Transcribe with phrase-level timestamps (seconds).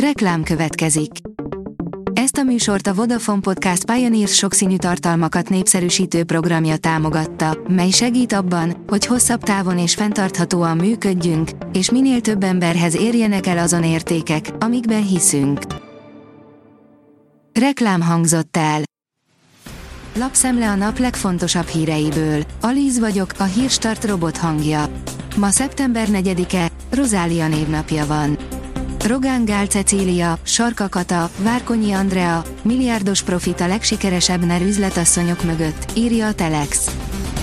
[0.00, 1.10] Reklám következik.
[2.12, 8.84] Ezt a műsort a Vodafone Podcast Pioneers sokszínű tartalmakat népszerűsítő programja támogatta, mely segít abban,
[8.86, 15.06] hogy hosszabb távon és fenntarthatóan működjünk, és minél több emberhez érjenek el azon értékek, amikben
[15.06, 15.60] hiszünk.
[17.52, 18.80] Reklám hangzott el.
[20.18, 22.42] Lapszemle a nap legfontosabb híreiből.
[22.60, 24.88] Alíz vagyok, a hírstart robot hangja.
[25.36, 28.55] Ma szeptember 4-e, Rozália névnapja van.
[29.06, 36.26] Rogán Gál Cecília, Sarka Kata, Várkonyi Andrea, milliárdos profit a legsikeresebb NER üzletasszonyok mögött, írja
[36.26, 36.90] a Telex.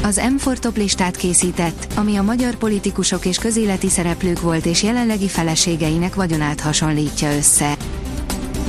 [0.03, 5.27] Az M4 top listát készített, ami a magyar politikusok és közéleti szereplők volt és jelenlegi
[5.27, 7.77] feleségeinek vagyonát hasonlítja össze.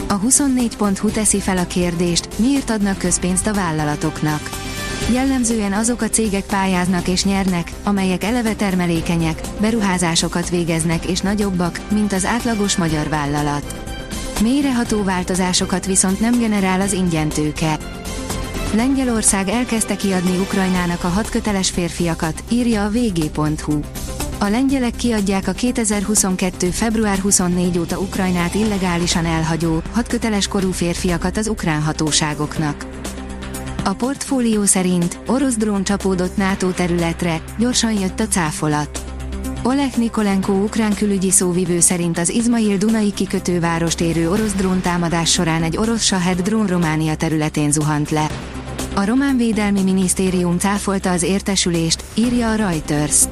[0.09, 4.64] A 24.hu teszi fel a kérdést, miért adnak közpénzt a vállalatoknak.
[5.13, 12.13] Jellemzően azok a cégek pályáznak és nyernek, amelyek eleve termelékenyek, beruházásokat végeznek és nagyobbak, mint
[12.13, 13.93] az átlagos magyar vállalat.
[14.43, 17.79] Mélyreható változásokat viszont nem generál az ingyentőke.
[18.75, 23.81] Lengyelország elkezdte kiadni Ukrajnának a hatköteles férfiakat, írja a vg.hu.
[24.39, 26.71] A lengyelek kiadják a 2022.
[26.71, 32.94] február 24 óta Ukrajnát illegálisan elhagyó, hatköteles korú férfiakat az ukrán hatóságoknak.
[33.87, 39.05] A portfólió szerint orosz drón csapódott NATO területre, gyorsan jött a cáfolat.
[39.63, 45.77] Oleg Nikolenko ukrán külügyi szóvivő szerint az Izmail Dunai kikötővárost érő orosz dróntámadás során egy
[45.77, 48.27] orosz Sahed drón Románia területén zuhant le.
[48.95, 53.23] A román védelmi minisztérium cáfolta az értesülést, írja a Reuters.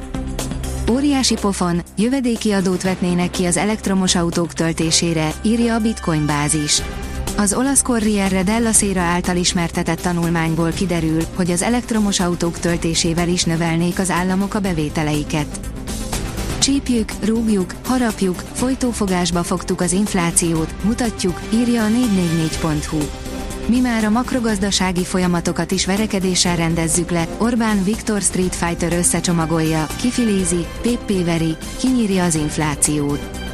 [0.90, 6.82] Óriási pofon, jövedéki adót vetnének ki az elektromos autók töltésére, írja a Bitcoin bázis.
[7.36, 13.44] Az olasz Corriere della Sera által ismertetett tanulmányból kiderül, hogy az elektromos autók töltésével is
[13.44, 15.60] növelnék az államok a bevételeiket.
[16.58, 22.98] Csípjük, rúgjuk, harapjuk, folytófogásba fogtuk az inflációt, mutatjuk, írja a 444.hu.
[23.66, 30.66] Mi már a makrogazdasági folyamatokat is verekedéssel rendezzük le, Orbán Viktor Street Fighter összecsomagolja, kifilézi,
[30.82, 33.51] péppéveri, kinyírja az inflációt.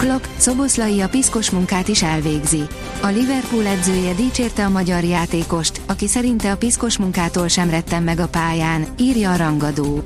[0.00, 2.62] Klopp, Szoboszlai a piszkos munkát is elvégzi.
[3.00, 8.20] A Liverpool edzője dicsérte a magyar játékost, aki szerinte a piszkos munkától sem retten meg
[8.20, 10.02] a pályán, írja a rangadó.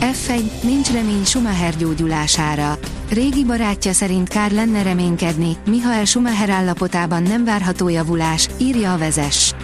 [0.00, 2.78] F1, nincs remény Schumacher gyógyulására.
[3.10, 9.54] Régi barátja szerint kár lenne reménykedni, Mihael Schumacher állapotában nem várható javulás, írja a vezes.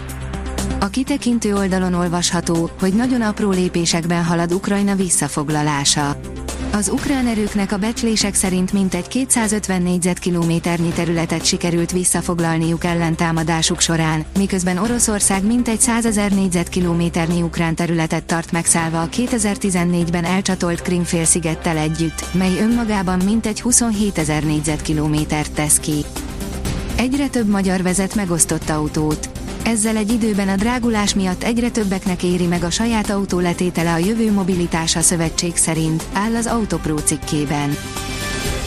[0.79, 6.17] A kitekintő oldalon olvasható, hogy nagyon apró lépésekben halad Ukrajna visszafoglalása.
[6.75, 14.77] Az ukrán erőknek a becslések szerint mintegy 250 négyzetkilométernyi területet sikerült visszafoglalniuk ellentámadásuk során, miközben
[14.77, 22.59] Oroszország mintegy 100 ezer négyzetkilométernyi ukrán területet tart megszállva a 2014-ben elcsatolt Krimfélszigettel együtt, mely
[22.59, 26.05] önmagában mintegy 27 ezer négyzetkilométert tesz ki.
[26.95, 29.32] Egyre több magyar vezet megosztott autót.
[29.63, 33.97] Ezzel egy időben a drágulás miatt egyre többeknek éri meg a saját autó letétele a
[33.97, 37.77] Jövő Mobilitása Szövetség szerint, áll az Autopro cikkében.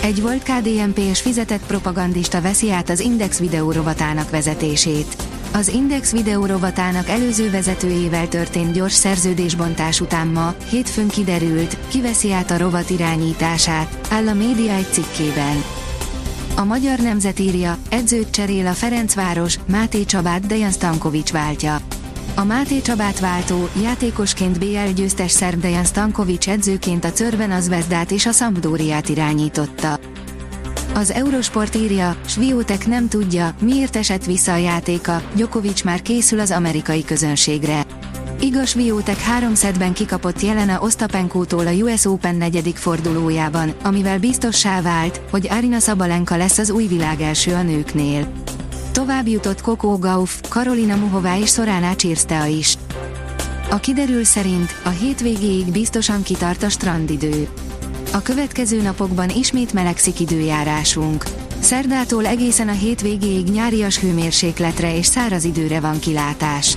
[0.03, 5.17] Egy volt KDNP-s fizetett propagandista veszi át az Index videó rovatának vezetését.
[5.53, 12.33] Az Index videó rovatának előző vezetőjével történt gyors szerződésbontás után ma, hétfőn kiderült, ki veszi
[12.33, 15.76] át a rovat irányítását, áll a média egy cikkében.
[16.59, 21.79] A magyar nemzet írja, edzőt cserél a Ferencváros, Máté Csabát Dejan Stankovics váltja.
[22.35, 28.11] A Máté Csabát váltó, játékosként BL győztes szerb Dejan Stankovics edzőként a Cörben az Vezdát
[28.11, 29.99] és a Sampdóriát irányította.
[30.95, 36.51] Az Eurosport írja, Sviótek nem tudja, miért esett vissza a játéka, Djokovic már készül az
[36.51, 37.87] amerikai közönségre.
[38.41, 45.21] Igaz Viótek három szedben kikapott Jelena Osztapenkótól a US Open negyedik fordulójában, amivel biztossá vált,
[45.31, 48.33] hogy Arina Szabalenka lesz az új világ első a nőknél.
[48.93, 52.79] Tovább jutott Coco Gauff, Karolina Muhová és Sorana Csirsztea is.
[53.71, 57.49] A kiderül szerint a hétvégéig biztosan kitart a strandidő.
[58.13, 61.25] A következő napokban ismét melegszik időjárásunk.
[61.61, 66.77] Szerdától egészen a hétvégéig nyárias hőmérsékletre és száraz időre van kilátás.